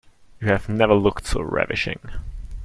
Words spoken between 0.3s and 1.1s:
You have never